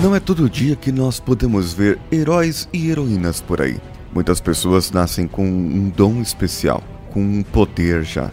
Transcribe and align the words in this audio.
Não 0.00 0.14
é 0.14 0.20
todo 0.20 0.48
dia 0.48 0.76
que 0.76 0.92
nós 0.92 1.18
podemos 1.18 1.72
ver 1.72 1.98
heróis 2.10 2.68
e 2.72 2.88
heroínas 2.88 3.40
por 3.40 3.60
aí. 3.60 3.78
Muitas 4.14 4.40
pessoas 4.40 4.92
nascem 4.92 5.26
com 5.26 5.44
um 5.44 5.90
dom 5.90 6.22
especial, 6.22 6.84
com 7.10 7.20
um 7.20 7.42
poder 7.42 8.04
já. 8.04 8.30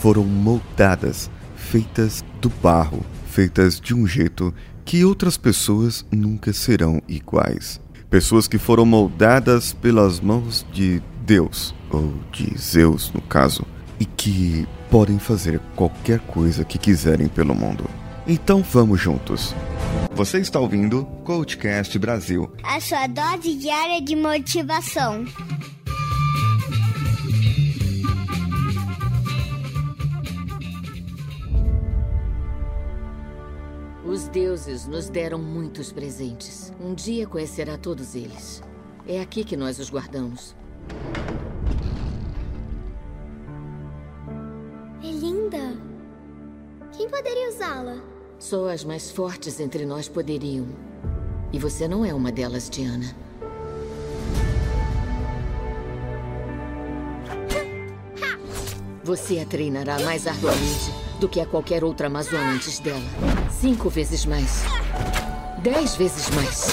Foram 0.00 0.24
moldadas, 0.24 1.30
feitas 1.54 2.24
do 2.40 2.48
barro, 2.60 3.06
feitas 3.28 3.80
de 3.80 3.94
um 3.94 4.08
jeito 4.08 4.52
que 4.84 5.04
outras 5.04 5.36
pessoas 5.36 6.04
nunca 6.10 6.52
serão 6.52 7.00
iguais. 7.06 7.80
Pessoas 8.10 8.48
que 8.48 8.58
foram 8.58 8.84
moldadas 8.84 9.72
pelas 9.72 10.18
mãos 10.18 10.66
de 10.72 11.00
Deus, 11.24 11.72
ou 11.90 12.12
de 12.32 12.58
Zeus 12.58 13.12
no 13.14 13.20
caso, 13.20 13.64
e 14.00 14.04
que 14.04 14.66
podem 14.90 15.20
fazer 15.20 15.60
qualquer 15.76 16.18
coisa 16.18 16.64
que 16.64 16.76
quiserem 16.76 17.28
pelo 17.28 17.54
mundo. 17.54 17.84
Então 18.26 18.64
vamos 18.68 19.00
juntos. 19.00 19.54
Você 20.16 20.38
está 20.38 20.60
ouvindo 20.60 21.04
Coachcast 21.24 21.98
Brasil. 21.98 22.48
A 22.62 22.80
sua 22.80 23.08
dose 23.08 23.56
diária 23.56 24.00
de 24.00 24.14
motivação. 24.14 25.24
Os 34.06 34.28
deuses 34.28 34.86
nos 34.86 35.08
deram 35.08 35.40
muitos 35.40 35.90
presentes. 35.90 36.72
Um 36.80 36.94
dia 36.94 37.26
conhecerá 37.26 37.76
todos 37.76 38.14
eles. 38.14 38.62
É 39.08 39.20
aqui 39.20 39.42
que 39.42 39.56
nós 39.56 39.80
os 39.80 39.90
guardamos. 39.90 40.54
É 45.02 45.10
linda. 45.10 45.76
Quem 46.96 47.10
poderia 47.10 47.48
usá-la? 47.48 48.13
Só 48.44 48.68
as 48.68 48.84
mais 48.84 49.10
fortes 49.10 49.58
entre 49.58 49.86
nós 49.86 50.06
poderiam. 50.06 50.66
E 51.50 51.58
você 51.58 51.88
não 51.88 52.04
é 52.04 52.12
uma 52.12 52.30
delas, 52.30 52.68
Diana. 52.68 53.16
Você 59.02 59.38
a 59.38 59.46
treinará 59.46 59.98
mais 60.00 60.26
arduamente 60.26 60.92
do 61.18 61.26
que 61.26 61.40
a 61.40 61.46
qualquer 61.46 61.82
outra 61.82 62.08
Amazona 62.08 62.52
antes 62.52 62.78
dela. 62.80 63.00
Cinco 63.50 63.88
vezes 63.88 64.26
mais. 64.26 64.62
Dez 65.62 65.96
vezes 65.96 66.28
mais. 66.34 66.68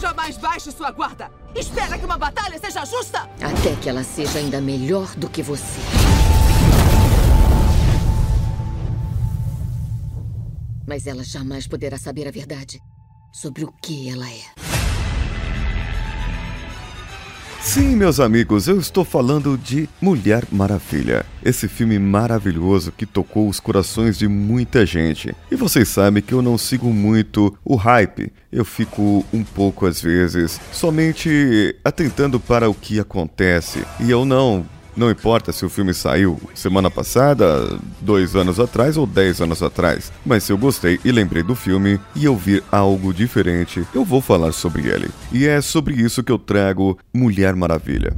Jamais 0.00 0.36
baixe 0.36 0.70
sua 0.70 0.92
guarda! 0.92 1.28
Espera 1.56 1.98
que 1.98 2.04
uma 2.04 2.16
batalha 2.16 2.56
seja 2.56 2.84
justa! 2.84 3.28
Até 3.42 3.74
que 3.82 3.88
ela 3.88 4.04
seja 4.04 4.38
ainda 4.38 4.60
melhor 4.60 5.12
do 5.16 5.28
que 5.28 5.42
você. 5.42 5.80
Mas 10.86 11.06
ela 11.06 11.22
jamais 11.22 11.66
poderá 11.66 11.98
saber 11.98 12.26
a 12.26 12.30
verdade 12.30 12.80
sobre 13.32 13.64
o 13.64 13.72
que 13.82 14.08
ela 14.08 14.28
é. 14.28 14.70
Sim, 17.62 17.94
meus 17.94 18.18
amigos, 18.18 18.66
eu 18.66 18.80
estou 18.80 19.04
falando 19.04 19.56
de 19.56 19.88
Mulher 20.00 20.44
Maravilha. 20.50 21.26
Esse 21.44 21.68
filme 21.68 21.98
maravilhoso 21.98 22.90
que 22.90 23.04
tocou 23.04 23.48
os 23.48 23.60
corações 23.60 24.18
de 24.18 24.26
muita 24.26 24.84
gente. 24.86 25.36
E 25.50 25.54
vocês 25.54 25.88
sabem 25.88 26.22
que 26.22 26.32
eu 26.32 26.40
não 26.40 26.56
sigo 26.56 26.92
muito 26.92 27.56
o 27.62 27.76
hype. 27.76 28.32
Eu 28.50 28.64
fico 28.64 29.24
um 29.32 29.44
pouco 29.44 29.86
às 29.86 30.00
vezes 30.00 30.58
somente 30.72 31.76
atentando 31.84 32.40
para 32.40 32.68
o 32.68 32.74
que 32.74 32.98
acontece. 32.98 33.84
E 34.00 34.10
eu 34.10 34.24
não 34.24 34.66
não 34.96 35.10
importa 35.10 35.52
se 35.52 35.64
o 35.64 35.68
filme 35.68 35.94
saiu 35.94 36.40
semana 36.54 36.90
passada, 36.90 37.78
dois 38.00 38.34
anos 38.34 38.58
atrás 38.58 38.96
ou 38.96 39.06
dez 39.06 39.40
anos 39.40 39.62
atrás. 39.62 40.12
Mas 40.24 40.44
se 40.44 40.52
eu 40.52 40.58
gostei 40.58 40.98
e 41.04 41.12
lembrei 41.12 41.42
do 41.42 41.54
filme 41.54 42.00
e 42.14 42.24
eu 42.24 42.36
vi 42.36 42.62
algo 42.70 43.14
diferente, 43.14 43.86
eu 43.94 44.04
vou 44.04 44.20
falar 44.20 44.52
sobre 44.52 44.88
ele. 44.88 45.10
E 45.32 45.46
é 45.46 45.60
sobre 45.60 45.94
isso 45.94 46.22
que 46.22 46.32
eu 46.32 46.38
trago 46.38 46.98
Mulher 47.12 47.54
Maravilha. 47.54 48.14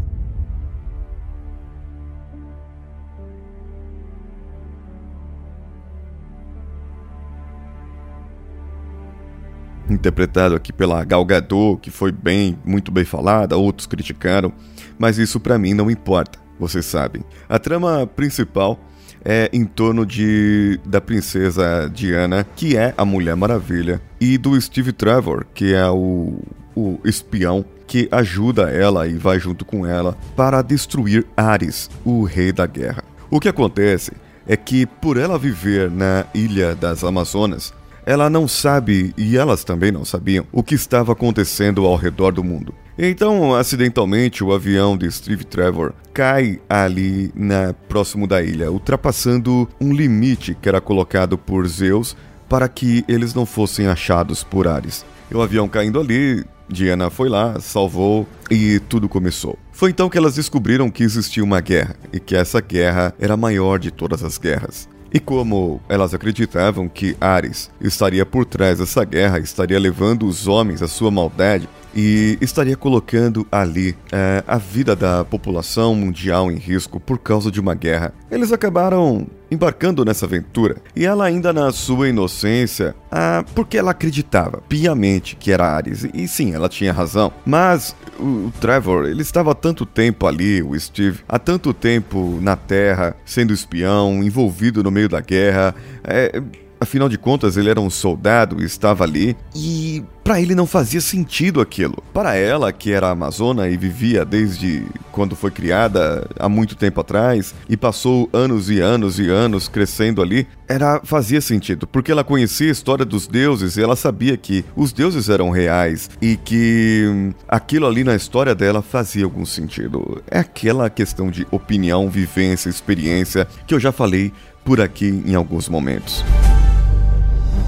interpretado 9.91 10.55
aqui 10.55 10.73
pela 10.73 11.05
Gal 11.05 11.23
Gadot, 11.23 11.79
que 11.83 11.91
foi 11.91 12.11
bem, 12.11 12.59
muito 12.65 12.91
bem 12.91 13.05
falada, 13.05 13.59
outros 13.59 13.87
criticaram, 13.87 14.51
mas 14.99 15.19
isso 15.19 15.39
para 15.39 15.59
mim 15.59 15.75
não 15.75 15.91
importa 15.91 16.42
vocês 16.63 16.87
sabem. 16.87 17.25
A 17.49 17.59
trama 17.59 18.07
principal 18.07 18.79
é 19.25 19.51
em 19.53 19.65
torno 19.65 20.07
de 20.07 20.79
da 20.85 21.01
princesa 21.01 21.91
Diana, 21.93 22.47
que 22.57 22.77
é 22.77 22.95
a 22.97 23.05
Mulher 23.05 23.37
Maravilha, 23.37 24.01
e 24.21 24.39
do 24.39 24.61
Steve 24.61 24.93
Trevor, 24.93 25.45
que 25.53 25.75
é 25.75 25.89
o, 25.89 26.41
o 26.75 26.99
espião 27.05 27.65
que 27.87 28.09
ajuda 28.11 28.71
ela 28.71 29.07
e 29.07 29.15
vai 29.15 29.39
junto 29.39 29.65
com 29.65 29.87
ela 29.87 30.17
para 30.37 30.63
destruir 30.63 31.27
Ares, 31.37 31.91
o 32.05 32.23
rei 32.23 32.53
da 32.53 32.67
guerra. 32.67 33.05
O 33.31 33.41
que 33.41 33.49
acontece 33.49 34.13
é 34.47 34.57
que 34.57 34.87
por 34.87 35.17
ela 35.17 35.39
viver 35.39 35.91
na 35.91 36.25
ilha 36.35 36.75
das 36.75 37.05
Amazonas, 37.05 37.73
ela 38.07 38.29
não 38.31 38.49
sabe, 38.49 39.13
e 39.17 39.37
elas 39.37 39.63
também 39.63 39.93
não 39.93 40.05
sabiam, 40.05 40.47
o 40.51 40.63
que 40.63 40.75
estava 40.75 41.13
acontecendo 41.13 41.85
ao 41.87 41.97
redor 41.97 42.33
do 42.33 42.43
mundo. 42.43 42.75
Então, 42.99 43.55
acidentalmente, 43.55 44.45
o 44.45 44.53
avião 44.53 44.97
de 44.97 45.11
Steve 45.11 45.45
Trevor 45.45 45.95
cai 46.13 46.61
ali 46.69 47.33
na 47.35 47.73
próximo 47.89 48.27
da 48.27 48.43
ilha, 48.43 48.71
ultrapassando 48.71 49.69
um 49.81 49.93
limite 49.93 50.57
que 50.61 50.69
era 50.69 50.81
colocado 50.81 51.39
por 51.39 51.67
Zeus 51.67 52.17
para 52.49 52.69
que 52.69 53.03
eles 53.09 53.33
não 53.33 53.47
fossem 53.47 53.87
achados 53.87 54.45
por 54.45 54.69
Ares. 54.69 55.07
E 55.31 55.35
o 55.35 55.41
avião 55.41 55.67
caindo 55.67 55.99
ali, 55.99 56.45
Diana 56.69 57.09
foi 57.09 57.31
lá, 57.31 57.59
salvou 57.59 58.27
e 58.51 58.79
tudo 58.81 59.09
começou. 59.09 59.59
Foi 59.73 59.91
então 59.91 60.11
que 60.11 60.19
elas 60.19 60.35
descobriram 60.35 60.91
que 60.91 61.03
existia 61.03 61.43
uma 61.43 61.61
guerra 61.61 61.97
e 62.13 62.21
que 62.21 62.37
essa 62.37 62.61
guerra 62.61 63.15
era 63.19 63.35
a 63.35 63.39
maior 63.39 63.79
de 63.79 63.91
todas 63.91 64.23
as 64.23 64.37
guerras. 64.37 64.87
E 65.13 65.21
como 65.21 65.81
elas 65.89 66.15
acreditavam 66.15 66.89
que 66.89 67.17
Ares 67.21 67.71
estaria 67.81 68.25
por 68.25 68.47
trás 68.47 68.79
dessa 68.79 69.05
guerra, 69.05 69.39
estaria 69.39 69.79
levando 69.79 70.27
os 70.27 70.47
homens 70.47 70.83
à 70.83 70.89
sua 70.89 71.11
maldade, 71.11 71.69
e 71.95 72.39
estaria 72.41 72.77
colocando 72.77 73.47
ali 73.51 73.95
é, 74.11 74.43
a 74.47 74.57
vida 74.59 74.97
da 74.97 75.25
população 75.25 75.95
mundial 75.95 76.51
em 76.51 76.57
risco 76.57 76.99
por 76.99 77.19
causa 77.19 77.51
de 77.51 77.61
uma 77.61 77.75
guerra. 77.75 78.15
Eles 78.31 78.53
acabaram 78.53 79.27
embarcando 79.51 80.05
nessa 80.05 80.25
aventura 80.25 80.77
e 80.97 81.05
ela 81.05 81.27
ainda 81.27 81.53
na 81.53 81.71
sua 81.71 82.09
inocência, 82.09 82.95
ah, 83.11 83.45
porque 83.55 83.77
ela 83.77 83.91
acreditava 83.91 84.63
piamente 84.67 85.37
que 85.37 85.53
era 85.53 85.67
Ares 85.67 86.07
e 86.15 86.27
sim, 86.27 86.55
ela 86.55 86.69
tinha 86.69 86.93
razão. 86.93 87.31
Mas 87.45 87.95
o, 88.19 88.53
Trevor, 88.61 89.07
ele 89.07 89.23
estava 89.23 89.53
há 89.53 89.55
tanto 89.55 89.85
tempo 89.87 90.27
ali, 90.27 90.63
o 90.63 90.79
Steve, 90.79 91.21
há 91.29 91.39
tanto 91.39 91.73
tempo 91.73 92.39
na 92.41 92.57
Terra, 92.57 93.17
sendo 93.25 93.53
espião, 93.53 94.23
envolvido 94.23 94.83
no 94.83 94.91
meio 94.91 95.09
da 95.09 95.21
guerra. 95.21 95.75
É, 96.05 96.43
Afinal 96.83 97.09
de 97.09 97.17
contas, 97.17 97.57
ele 97.57 97.71
era 97.71 97.81
um 97.81 97.89
soldado 97.89 98.61
e 98.61 98.65
estava 98.65 99.05
ali, 99.05 99.37
e 99.55 100.03
para 100.25 100.41
ele 100.41 100.53
não 100.53 100.67
fazia 100.67 101.01
sentido 101.01 101.61
aquilo. 101.61 102.03
Para 102.13 102.35
ela, 102.35 102.73
que 102.73 102.91
era 102.91 103.09
amazona 103.09 103.69
e 103.69 103.77
vivia 103.77 104.25
desde 104.25 104.85
quando 105.13 105.37
foi 105.37 105.53
criada 105.53 106.29
há 106.37 106.49
muito 106.49 106.75
tempo 106.75 107.01
atrás 107.01 107.55
e 107.69 107.77
passou 107.77 108.29
anos 108.33 108.69
e 108.69 108.81
anos 108.81 109.21
e 109.21 109.31
anos 109.31 109.69
crescendo 109.69 110.21
ali, 110.21 110.49
era 110.69 111.01
fazia 111.05 111.41
sentido, 111.41 111.87
porque 111.87 112.11
ela 112.11 112.25
conhecia 112.25 112.69
a 112.69 112.73
história 112.73 113.05
dos 113.05 113.29
deuses 113.29 113.77
e 113.77 113.81
ela 113.81 113.95
sabia 113.95 114.37
que 114.37 114.65
os 114.75 114.93
deuses 114.93 115.29
eram 115.29 115.51
reais 115.51 116.11
e 116.21 116.37
que 116.37 117.05
hum, 117.09 117.33
aquilo 117.47 117.87
ali 117.87 118.03
na 118.03 118.17
história 118.17 118.57
dela 118.57 118.83
fazia 118.83 119.25
algum 119.25 119.47
sentido. 119.47 120.21
É 120.29 120.41
aquela 120.41 120.91
questão 120.91 121.31
de 121.31 121.47
opinião, 121.53 122.11
vivência, 122.11 122.69
experiência 122.69 123.47
que 123.69 123.73
eu 123.73 123.79
já 123.79 123.93
falei 123.93 124.33
por 124.65 124.81
aqui 124.81 125.23
em 125.27 125.37
alguns 125.37 125.69
momentos. 125.69 126.25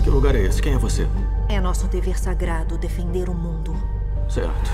Que 0.04 0.10
lugar 0.10 0.34
é 0.34 0.42
esse? 0.42 0.60
Quem 0.60 0.74
é 0.74 0.78
você? 0.78 1.08
É 1.48 1.58
nosso 1.58 1.86
dever 1.88 2.18
sagrado 2.18 2.76
defender 2.76 3.30
o 3.30 3.34
mundo. 3.34 3.74
Certo. 4.28 4.70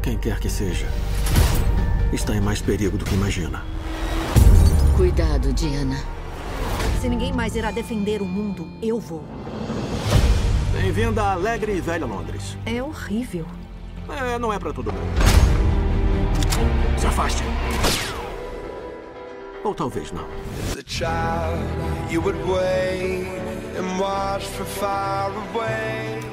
Quem 0.00 0.16
quer 0.16 0.38
que 0.38 0.48
seja, 0.48 0.86
está 2.12 2.32
em 2.32 2.40
mais 2.40 2.62
perigo 2.62 2.96
do 2.96 3.04
que 3.04 3.16
imagina. 3.16 3.64
Cuidado, 4.96 5.52
Diana. 5.52 5.96
Se 7.00 7.08
ninguém 7.08 7.32
mais 7.32 7.56
irá 7.56 7.72
defender 7.72 8.22
o 8.22 8.24
mundo, 8.24 8.68
eu 8.80 9.00
vou. 9.00 9.24
Bem-vinda 10.72 11.20
à 11.20 11.32
alegre 11.32 11.76
e 11.76 11.80
velha 11.80 12.06
Londres. 12.06 12.56
É 12.64 12.80
horrível. 12.80 13.44
É, 14.08 14.38
não 14.38 14.52
é 14.52 14.58
para 14.58 14.72
todo 14.72 14.92
mundo. 14.92 15.02
Se 16.96 17.06
afaste. 17.08 17.42
Ou 19.64 19.74
talvez 19.74 20.10
não. 20.12 20.26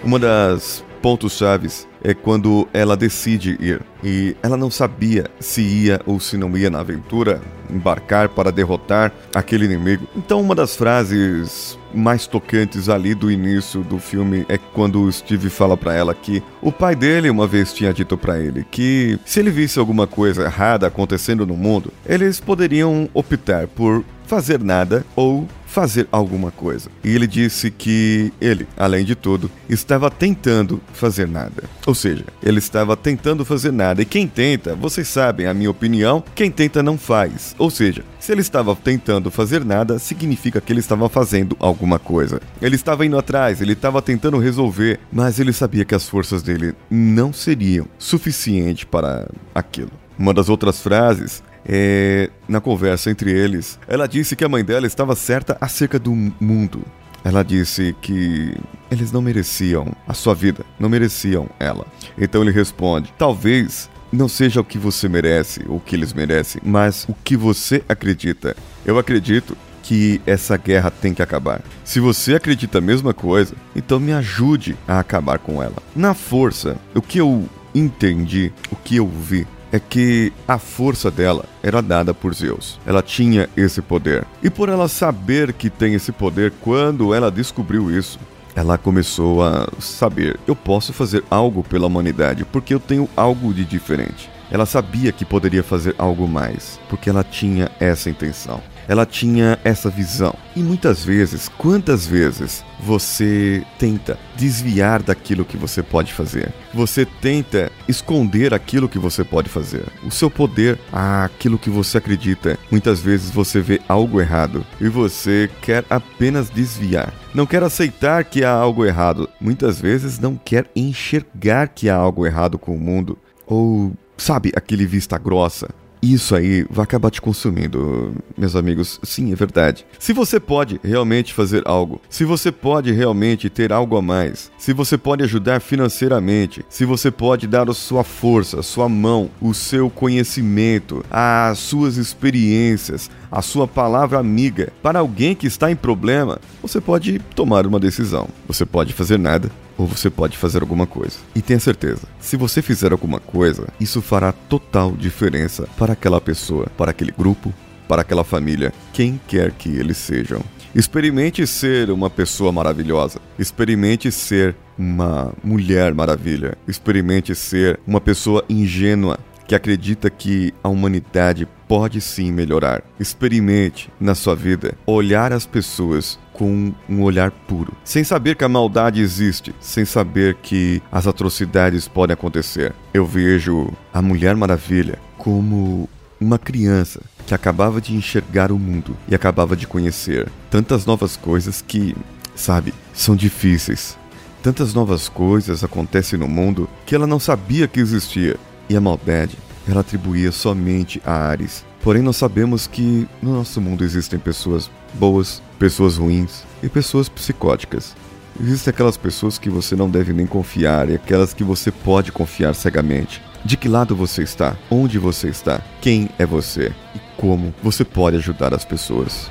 Uma 0.03 0.17
das 0.17 0.83
pontos 1.01 1.33
chaves 1.33 1.87
é 2.03 2.13
quando 2.13 2.67
ela 2.73 2.95
decide 2.95 3.57
ir. 3.59 3.81
E 4.03 4.35
ela 4.41 4.55
não 4.55 4.71
sabia 4.71 5.25
se 5.39 5.61
ia 5.61 5.99
ou 6.05 6.19
se 6.19 6.37
não 6.37 6.55
ia 6.57 6.69
na 6.69 6.79
aventura 6.79 7.41
embarcar 7.69 8.29
para 8.29 8.51
derrotar 8.51 9.11
aquele 9.35 9.65
inimigo. 9.65 10.07
Então, 10.15 10.41
uma 10.41 10.55
das 10.55 10.75
frases 10.75 11.77
mais 11.93 12.25
tocantes 12.27 12.87
ali 12.87 13.13
do 13.13 13.31
início 13.31 13.81
do 13.81 13.99
filme 13.99 14.45
é 14.47 14.57
quando 14.57 15.01
o 15.01 15.11
Steve 15.11 15.49
fala 15.49 15.75
para 15.75 15.93
ela 15.93 16.13
que 16.13 16.41
o 16.61 16.71
pai 16.71 16.95
dele 16.95 17.29
uma 17.29 17.47
vez 17.47 17.73
tinha 17.73 17.93
dito 17.93 18.17
para 18.17 18.39
ele 18.39 18.63
que 18.69 19.19
se 19.25 19.39
ele 19.39 19.49
visse 19.49 19.79
alguma 19.79 20.05
coisa 20.05 20.43
errada 20.43 20.87
acontecendo 20.87 21.45
no 21.45 21.57
mundo, 21.57 21.91
eles 22.05 22.39
poderiam 22.39 23.09
optar 23.13 23.67
por 23.67 24.03
fazer 24.29 24.63
nada 24.63 25.03
ou 25.15 25.47
fazer 25.65 26.07
alguma 26.11 26.51
coisa. 26.51 26.89
E 27.03 27.09
ele 27.09 27.25
disse 27.25 27.71
que 27.71 28.31
ele, 28.39 28.67
além 28.77 29.03
de 29.03 29.15
tudo, 29.15 29.49
estava 29.67 30.09
tentando 30.09 30.79
fazer 30.93 31.27
nada. 31.27 31.63
Ou 31.85 31.95
seja, 31.95 32.25
ele 32.41 32.59
estava 32.59 32.95
tentando 32.95 33.43
fazer 33.43 33.71
nada. 33.71 34.03
E 34.03 34.05
quem 34.05 34.27
tenta, 34.27 34.75
vocês 34.75 35.07
sabem, 35.07 35.47
a 35.47 35.53
minha 35.53 35.69
opinião, 35.69 36.23
quem 36.35 36.51
tenta 36.51 36.83
não 36.83 36.97
faz. 36.97 37.55
Ou 37.57 37.71
seja, 37.71 38.03
se 38.19 38.31
ele 38.31 38.41
estava 38.41 38.75
tentando 38.75 39.31
fazer 39.31 39.65
nada, 39.65 39.97
significa 39.97 40.61
que 40.61 40.71
ele 40.71 40.79
estava 40.79 41.09
fazendo 41.09 41.57
alguma 41.59 41.97
coisa. 41.97 42.39
Ele 42.61 42.75
estava 42.75 43.05
indo 43.05 43.17
atrás, 43.17 43.61
ele 43.61 43.73
estava 43.73 44.01
tentando 44.01 44.37
resolver, 44.37 44.99
mas 45.11 45.39
ele 45.39 45.53
sabia 45.53 45.85
que 45.85 45.95
as 45.95 46.07
forças 46.07 46.43
dele 46.43 46.75
não 46.89 47.33
seriam 47.33 47.87
suficientes 47.97 48.83
para 48.83 49.27
aquilo. 49.55 49.91
Uma 50.17 50.33
das 50.33 50.49
outras 50.49 50.81
frases 50.81 51.41
é, 51.65 52.29
na 52.47 52.59
conversa 52.61 53.09
entre 53.09 53.31
eles, 53.31 53.79
ela 53.87 54.07
disse 54.07 54.35
que 54.35 54.43
a 54.43 54.49
mãe 54.49 54.63
dela 54.63 54.87
estava 54.87 55.15
certa 55.15 55.57
acerca 55.59 55.99
do 55.99 56.13
mundo. 56.13 56.83
Ela 57.23 57.43
disse 57.43 57.95
que 58.01 58.55
eles 58.89 59.11
não 59.11 59.21
mereciam 59.21 59.93
a 60.07 60.13
sua 60.13 60.33
vida, 60.33 60.65
não 60.79 60.87
mereciam 60.87 61.49
ela. 61.59 61.85
Então 62.17 62.41
ele 62.41 62.51
responde: 62.51 63.13
talvez 63.17 63.89
não 64.11 64.27
seja 64.27 64.61
o 64.61 64.65
que 64.65 64.77
você 64.77 65.07
merece, 65.07 65.61
ou 65.67 65.77
o 65.77 65.79
que 65.79 65.95
eles 65.95 66.13
merecem, 66.13 66.61
mas 66.63 67.05
o 67.07 67.13
que 67.13 67.35
você 67.35 67.83
acredita. 67.87 68.55
Eu 68.85 68.97
acredito 68.97 69.55
que 69.83 70.21
essa 70.25 70.55
guerra 70.55 70.91
tem 70.91 71.13
que 71.13 71.21
acabar. 71.21 71.61
Se 71.83 71.99
você 71.99 72.35
acredita 72.35 72.77
a 72.77 72.81
mesma 72.81 73.13
coisa, 73.13 73.55
então 73.75 73.99
me 73.99 74.13
ajude 74.13 74.77
a 74.87 74.99
acabar 74.99 75.39
com 75.39 75.61
ela. 75.61 75.77
Na 75.95 76.13
força, 76.13 76.77
o 76.93 77.01
que 77.01 77.17
eu 77.17 77.47
entendi, 77.73 78.51
o 78.71 78.75
que 78.75 78.97
eu 78.97 79.07
vi, 79.07 79.47
é 79.71 79.79
que 79.79 80.33
a 80.47 80.57
força 80.57 81.11
dela 81.11 81.45
era 81.61 81.81
dada 81.81 82.13
por 82.13 82.33
Zeus. 82.33 82.79
Ela 82.85 83.01
tinha 83.01 83.49
esse 83.55 83.81
poder. 83.81 84.25
E 84.41 84.49
por 84.49 84.69
ela 84.69 84.87
saber 84.87 85.53
que 85.53 85.69
tem 85.69 85.93
esse 85.93 86.11
poder, 86.11 86.53
quando 86.61 87.13
ela 87.13 87.31
descobriu 87.31 87.91
isso, 87.91 88.19
ela 88.55 88.77
começou 88.77 89.43
a 89.43 89.67
saber: 89.79 90.39
eu 90.47 90.55
posso 90.55 90.91
fazer 90.91 91.23
algo 91.29 91.63
pela 91.63 91.87
humanidade 91.87 92.45
porque 92.45 92.73
eu 92.73 92.79
tenho 92.79 93.07
algo 93.15 93.53
de 93.53 93.63
diferente. 93.63 94.29
Ela 94.51 94.65
sabia 94.65 95.11
que 95.11 95.23
poderia 95.23 95.61
fazer 95.61 95.93
algo 95.97 96.27
mais, 96.27 96.79
porque 96.89 97.09
ela 97.09 97.23
tinha 97.23 97.69
essa 97.79 98.09
intenção 98.09 98.61
ela 98.89 99.05
tinha 99.05 99.59
essa 99.63 99.87
visão. 99.87 100.33
E 100.55 100.63
muitas 100.63 101.05
vezes, 101.05 101.47
quantas 101.47 102.07
vezes 102.07 102.65
você 102.79 103.63
tenta 103.77 104.17
desviar 104.35 105.03
daquilo 105.03 105.45
que 105.45 105.55
você 105.55 105.83
pode 105.83 106.11
fazer? 106.11 106.51
Você 106.73 107.05
tenta 107.05 107.71
esconder 107.87 108.51
aquilo 108.51 108.89
que 108.89 108.97
você 108.97 109.23
pode 109.23 109.47
fazer. 109.47 109.85
O 110.03 110.09
seu 110.09 110.29
poder, 110.31 110.79
aquilo 110.91 111.59
que 111.59 111.69
você 111.69 111.99
acredita. 111.99 112.57
Muitas 112.71 112.99
vezes 112.99 113.29
você 113.29 113.61
vê 113.61 113.79
algo 113.87 114.19
errado 114.19 114.65
e 114.81 114.89
você 114.89 115.47
quer 115.61 115.85
apenas 115.87 116.49
desviar. 116.49 117.13
Não 117.31 117.45
quer 117.45 117.61
aceitar 117.61 118.23
que 118.23 118.43
há 118.43 118.51
algo 118.51 118.83
errado. 118.83 119.29
Muitas 119.39 119.79
vezes 119.79 120.17
não 120.17 120.35
quer 120.35 120.65
enxergar 120.75 121.67
que 121.67 121.91
há 121.91 121.95
algo 121.95 122.25
errado 122.25 122.57
com 122.57 122.75
o 122.75 122.79
mundo. 122.79 123.19
Ou, 123.45 123.93
sabe, 124.17 124.51
aquele 124.55 124.87
vista 124.87 125.15
grossa 125.19 125.69
isso 126.01 126.35
aí 126.35 126.65
vai 126.69 126.83
acabar 126.83 127.11
te 127.11 127.21
consumindo, 127.21 128.13
meus 128.37 128.55
amigos. 128.55 128.99
Sim, 129.03 129.31
é 129.31 129.35
verdade. 129.35 129.85
Se 129.97 130.13
você 130.13 130.39
pode 130.39 130.79
realmente 130.83 131.33
fazer 131.33 131.63
algo, 131.65 132.01
se 132.09 132.23
você 132.23 132.51
pode 132.51 132.91
realmente 132.91 133.49
ter 133.49 133.73
algo 133.73 133.97
a 133.97 134.01
mais, 134.01 134.51
se 134.57 134.71
você 134.73 134.97
pode 134.97 135.23
ajudar 135.23 135.59
financeiramente, 135.59 136.65
se 136.69 136.85
você 136.85 137.11
pode 137.11 137.47
dar 137.47 137.69
a 137.69 137.73
sua 137.73 138.03
força, 138.03 138.59
a 138.59 138.63
sua 138.63 138.87
mão, 138.87 139.29
o 139.41 139.53
seu 139.53 139.89
conhecimento, 139.89 141.03
as 141.11 141.59
suas 141.59 141.97
experiências, 141.97 143.09
a 143.31 143.41
sua 143.41 143.67
palavra 143.67 144.19
amiga 144.19 144.71
para 144.81 144.99
alguém 144.99 145.35
que 145.35 145.47
está 145.47 145.71
em 145.71 145.75
problema, 145.75 146.39
você 146.61 146.81
pode 146.81 147.19
tomar 147.35 147.65
uma 147.67 147.79
decisão. 147.79 148.27
Você 148.47 148.65
pode 148.65 148.93
fazer 148.93 149.19
nada 149.19 149.51
ou 149.77 149.85
você 149.85 150.09
pode 150.09 150.37
fazer 150.37 150.61
alguma 150.61 150.85
coisa. 150.85 151.17
E 151.35 151.41
tenha 151.41 151.59
certeza, 151.59 152.07
se 152.19 152.35
você 152.35 152.61
fizer 152.61 152.91
alguma 152.91 153.19
coisa, 153.19 153.67
isso 153.79 154.01
fará 154.01 154.31
total 154.31 154.91
diferença 154.91 155.67
para 155.77 155.93
aquela 155.93 156.19
pessoa, 156.19 156.67
para 156.77 156.91
aquele 156.91 157.11
grupo, 157.11 157.53
para 157.87 158.01
aquela 158.01 158.23
família, 158.23 158.73
quem 158.93 159.19
quer 159.27 159.51
que 159.51 159.69
eles 159.69 159.97
sejam. 159.97 160.41
Experimente 160.75 161.47
ser 161.47 161.89
uma 161.89 162.09
pessoa 162.11 162.51
maravilhosa. 162.51 163.19
Experimente 163.39 164.11
ser 164.11 164.55
uma 164.77 165.33
mulher 165.43 165.95
maravilha. 165.95 166.55
Experimente 166.67 167.33
ser 167.33 167.79
uma 167.87 167.99
pessoa 167.99 168.45
ingênua 168.47 169.17
que 169.49 169.55
acredita 169.55 170.11
que 170.11 170.53
a 170.63 170.69
humanidade 170.69 171.47
pode 171.67 171.99
sim 172.01 172.31
melhorar. 172.31 172.83
Experimente 172.99 173.89
na 173.99 174.13
sua 174.13 174.35
vida 174.35 174.75
olhar 174.85 175.33
as 175.33 175.47
pessoas 175.47 176.19
com 176.31 176.71
um 176.87 177.01
olhar 177.01 177.31
puro, 177.31 177.73
sem 177.83 178.03
saber 178.03 178.35
que 178.35 178.43
a 178.43 178.47
maldade 178.47 179.01
existe, 179.01 179.53
sem 179.59 179.85
saber 179.85 180.35
que 180.35 180.83
as 180.91 181.07
atrocidades 181.07 181.87
podem 181.87 182.13
acontecer. 182.13 182.75
Eu 182.93 183.07
vejo 183.07 183.73
a 183.91 184.03
Mulher 184.03 184.35
Maravilha 184.35 184.99
como 185.17 185.89
uma 186.21 186.37
criança 186.37 187.01
que 187.25 187.33
acabava 187.33 187.81
de 187.81 187.95
enxergar 187.95 188.51
o 188.51 188.59
mundo 188.59 188.95
e 189.07 189.15
acabava 189.15 189.55
de 189.55 189.65
conhecer 189.65 190.29
tantas 190.51 190.85
novas 190.85 191.17
coisas 191.17 191.59
que, 191.59 191.95
sabe, 192.35 192.71
são 192.93 193.15
difíceis. 193.15 193.97
Tantas 194.43 194.75
novas 194.75 195.09
coisas 195.09 195.63
acontecem 195.63 196.19
no 196.19 196.27
mundo 196.27 196.69
que 196.85 196.93
ela 196.93 197.07
não 197.07 197.19
sabia 197.19 197.67
que 197.67 197.79
existia 197.79 198.37
e 198.69 198.77
a 198.77 198.81
maldade 198.81 199.37
ela 199.71 199.81
atribuía 199.81 200.31
somente 200.31 201.01
a 201.05 201.13
Ares. 201.13 201.65
Porém, 201.81 202.01
nós 202.01 202.17
sabemos 202.17 202.67
que 202.67 203.07
no 203.21 203.33
nosso 203.33 203.61
mundo 203.61 203.83
existem 203.83 204.19
pessoas 204.19 204.69
boas, 204.93 205.41
pessoas 205.57 205.97
ruins 205.97 206.43
e 206.63 206.67
pessoas 206.67 207.07
psicóticas. 207.07 207.95
Existem 208.39 208.71
aquelas 208.71 208.97
pessoas 208.97 209.37
que 209.37 209.49
você 209.49 209.75
não 209.75 209.89
deve 209.89 210.13
nem 210.13 210.25
confiar 210.25 210.89
e 210.89 210.95
aquelas 210.95 211.33
que 211.33 211.43
você 211.43 211.71
pode 211.71 212.11
confiar 212.11 212.55
cegamente. 212.55 213.21
De 213.43 213.55
que 213.55 213.67
lado 213.67 213.95
você 213.95 214.23
está? 214.23 214.57
Onde 214.69 214.97
você 214.97 215.29
está? 215.29 215.61
Quem 215.81 216.09
é 216.17 216.25
você? 216.25 216.73
E 216.95 216.99
como 217.17 217.53
você 217.61 217.85
pode 217.85 218.17
ajudar 218.17 218.53
as 218.53 218.65
pessoas? 218.65 219.29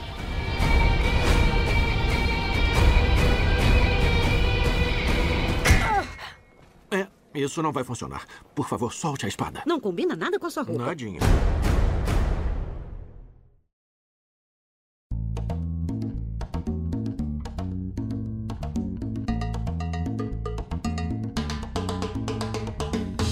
Isso 7.49 7.63
não 7.63 7.73
vai 7.73 7.83
funcionar. 7.83 8.27
Por 8.55 8.69
favor, 8.69 8.93
solte 8.93 9.25
a 9.25 9.29
espada. 9.29 9.63
Não 9.65 9.81
combina 9.81 10.15
nada 10.15 10.39
com 10.39 10.47
a 10.47 10.51
sua 10.51 10.63
roupa. 10.63 10.85
Nadinha. 10.85 11.19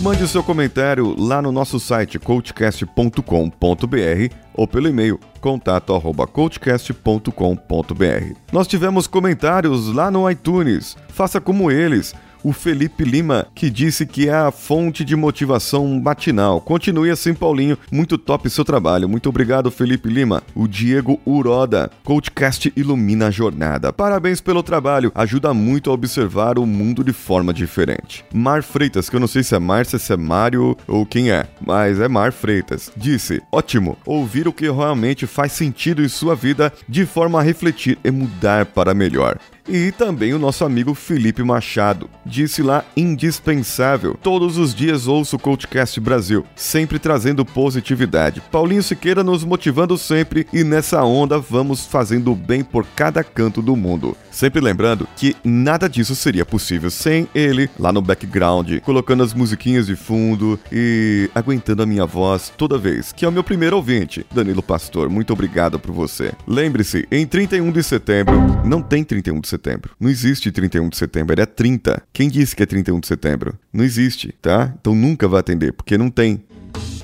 Mande 0.00 0.24
o 0.24 0.28
seu 0.28 0.42
comentário 0.42 1.14
lá 1.18 1.42
no 1.42 1.52
nosso 1.52 1.78
site 1.78 2.18
coachcast.com.br 2.18 4.34
ou 4.54 4.66
pelo 4.66 4.88
e-mail 4.88 5.20
contato@coachcast.com.br. 5.42 8.34
Nós 8.50 8.66
tivemos 8.66 9.06
comentários 9.06 9.92
lá 9.92 10.10
no 10.10 10.30
iTunes. 10.30 10.96
Faça 11.08 11.38
como 11.38 11.70
eles 11.70 12.14
o 12.46 12.52
Felipe 12.52 13.02
Lima, 13.02 13.48
que 13.56 13.68
disse 13.68 14.06
que 14.06 14.28
é 14.28 14.32
a 14.32 14.52
fonte 14.52 15.04
de 15.04 15.16
motivação 15.16 15.84
matinal. 16.00 16.60
Continue 16.60 17.10
assim, 17.10 17.34
Paulinho. 17.34 17.76
Muito 17.90 18.16
top 18.16 18.48
seu 18.48 18.64
trabalho. 18.64 19.08
Muito 19.08 19.28
obrigado, 19.28 19.68
Felipe 19.68 20.08
Lima. 20.08 20.40
O 20.54 20.68
Diego 20.68 21.20
Uroda, 21.26 21.90
Coachcast 22.04 22.72
ilumina 22.76 23.26
a 23.26 23.30
jornada. 23.32 23.92
Parabéns 23.92 24.40
pelo 24.40 24.62
trabalho. 24.62 25.10
Ajuda 25.12 25.52
muito 25.52 25.90
a 25.90 25.92
observar 25.92 26.56
o 26.56 26.64
mundo 26.64 27.02
de 27.02 27.12
forma 27.12 27.52
diferente. 27.52 28.24
Mar 28.32 28.62
Freitas, 28.62 29.10
que 29.10 29.16
eu 29.16 29.20
não 29.20 29.26
sei 29.26 29.42
se 29.42 29.56
é 29.56 29.58
Márcia, 29.58 29.98
se 29.98 30.12
é 30.12 30.16
Mário 30.16 30.76
ou 30.86 31.04
quem 31.04 31.32
é, 31.32 31.48
mas 31.66 31.98
é 31.98 32.06
Mar 32.06 32.30
Freitas, 32.30 32.92
disse: 32.96 33.42
Ótimo, 33.50 33.98
ouvir 34.06 34.46
o 34.46 34.52
que 34.52 34.70
realmente 34.70 35.26
faz 35.26 35.50
sentido 35.50 36.00
em 36.00 36.08
sua 36.08 36.36
vida 36.36 36.72
de 36.88 37.04
forma 37.06 37.40
a 37.40 37.42
refletir 37.42 37.98
e 38.04 38.10
mudar 38.12 38.66
para 38.66 38.94
melhor. 38.94 39.36
E 39.68 39.90
também 39.90 40.32
o 40.32 40.38
nosso 40.38 40.64
amigo 40.64 40.94
Felipe 40.94 41.42
Machado. 41.42 42.08
Disse 42.24 42.62
lá 42.62 42.84
indispensável. 42.96 44.16
Todos 44.22 44.58
os 44.58 44.74
dias 44.74 45.06
ouço 45.06 45.36
o 45.36 45.38
Coachcast 45.38 46.00
Brasil, 46.00 46.44
sempre 46.54 46.98
trazendo 46.98 47.44
positividade. 47.44 48.40
Paulinho 48.50 48.82
Siqueira 48.82 49.24
nos 49.24 49.44
motivando 49.44 49.98
sempre 49.98 50.46
e 50.52 50.62
nessa 50.62 51.02
onda 51.02 51.38
vamos 51.38 51.84
fazendo 51.86 52.34
bem 52.34 52.62
por 52.62 52.86
cada 52.94 53.24
canto 53.24 53.60
do 53.60 53.74
mundo. 53.74 54.16
Sempre 54.30 54.60
lembrando 54.60 55.08
que 55.16 55.34
nada 55.42 55.88
disso 55.88 56.14
seria 56.14 56.44
possível 56.44 56.90
sem 56.90 57.26
ele 57.34 57.70
lá 57.78 57.92
no 57.92 58.02
background, 58.02 58.80
colocando 58.80 59.22
as 59.22 59.32
musiquinhas 59.32 59.86
de 59.86 59.96
fundo 59.96 60.60
e 60.70 61.30
aguentando 61.34 61.82
a 61.82 61.86
minha 61.86 62.04
voz 62.04 62.52
toda 62.56 62.76
vez, 62.76 63.12
que 63.12 63.24
é 63.24 63.28
o 63.28 63.32
meu 63.32 63.42
primeiro 63.42 63.76
ouvinte, 63.76 64.26
Danilo 64.30 64.62
Pastor. 64.62 65.08
Muito 65.08 65.32
obrigado 65.32 65.78
por 65.78 65.90
você. 65.92 66.32
Lembre-se, 66.46 67.08
em 67.10 67.26
31 67.26 67.72
de 67.72 67.82
setembro, 67.82 68.36
não 68.64 68.82
tem 68.82 69.02
31 69.02 69.40
de 69.40 69.48
setembro. 69.56 69.94
Não 69.98 70.10
existe 70.10 70.52
31 70.52 70.88
de 70.88 70.96
setembro, 70.96 71.40
é 71.40 71.46
30. 71.46 72.02
Quem 72.12 72.28
disse 72.28 72.54
que 72.54 72.62
é 72.62 72.66
31 72.66 73.00
de 73.00 73.06
setembro? 73.06 73.58
Não 73.72 73.84
existe, 73.84 74.34
tá? 74.40 74.72
Então 74.80 74.94
nunca 74.94 75.26
vai 75.26 75.40
atender, 75.40 75.72
porque 75.72 75.98
não 75.98 76.10
tem 76.10 76.44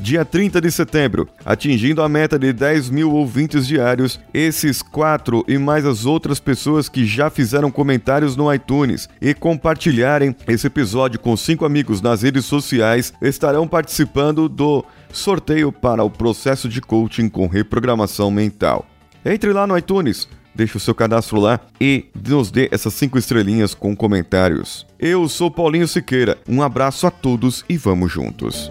dia 0.00 0.24
30 0.24 0.60
de 0.60 0.70
setembro, 0.70 1.28
atingindo 1.44 2.02
a 2.02 2.08
meta 2.08 2.38
de 2.38 2.52
10 2.52 2.90
mil 2.90 3.12
ouvintes 3.12 3.66
diários. 3.66 4.20
Esses 4.34 4.82
quatro 4.82 5.44
e 5.46 5.56
mais 5.56 5.86
as 5.86 6.04
outras 6.04 6.40
pessoas 6.40 6.88
que 6.88 7.06
já 7.06 7.30
fizeram 7.30 7.70
comentários 7.70 8.36
no 8.36 8.52
iTunes 8.52 9.08
e 9.20 9.32
compartilharem 9.32 10.34
esse 10.48 10.66
episódio 10.66 11.20
com 11.20 11.36
cinco 11.36 11.64
amigos 11.64 12.00
nas 12.00 12.22
redes 12.22 12.44
sociais 12.44 13.14
estarão 13.22 13.66
participando 13.66 14.48
do 14.48 14.84
sorteio 15.12 15.70
para 15.70 16.02
o 16.02 16.10
processo 16.10 16.68
de 16.68 16.80
coaching 16.80 17.28
com 17.28 17.46
reprogramação 17.46 18.30
mental. 18.30 18.86
Entre 19.24 19.52
lá 19.52 19.66
no 19.68 19.78
iTunes, 19.78 20.28
deixe 20.54 20.76
o 20.76 20.80
seu 20.80 20.94
cadastro 20.94 21.40
lá 21.40 21.60
e 21.80 22.06
nos 22.28 22.50
dê 22.50 22.68
essas 22.72 22.94
cinco 22.94 23.18
estrelinhas 23.18 23.74
com 23.74 23.94
comentários. 23.94 24.86
Eu 24.98 25.28
sou 25.28 25.50
Paulinho 25.50 25.88
Siqueira, 25.88 26.38
um 26.48 26.62
abraço 26.62 27.06
a 27.06 27.10
todos 27.10 27.64
e 27.68 27.76
vamos 27.76 28.12
juntos. 28.12 28.70